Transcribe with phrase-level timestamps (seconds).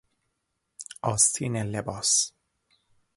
[1.01, 2.33] آستین لباس